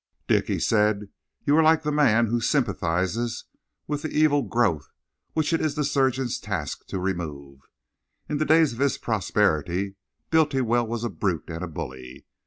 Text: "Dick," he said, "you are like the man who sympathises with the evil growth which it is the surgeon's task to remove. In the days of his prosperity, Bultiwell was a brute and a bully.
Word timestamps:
"Dick," 0.27 0.47
he 0.47 0.57
said, 0.57 1.09
"you 1.45 1.55
are 1.55 1.61
like 1.61 1.83
the 1.83 1.91
man 1.91 2.25
who 2.25 2.41
sympathises 2.41 3.45
with 3.85 4.01
the 4.01 4.09
evil 4.09 4.41
growth 4.41 4.89
which 5.33 5.53
it 5.53 5.61
is 5.61 5.75
the 5.75 5.83
surgeon's 5.83 6.39
task 6.39 6.87
to 6.87 6.97
remove. 6.97 7.59
In 8.27 8.37
the 8.39 8.45
days 8.45 8.73
of 8.73 8.79
his 8.79 8.97
prosperity, 8.97 9.97
Bultiwell 10.31 10.87
was 10.87 11.03
a 11.03 11.09
brute 11.11 11.51
and 11.51 11.63
a 11.63 11.67
bully. 11.67 12.25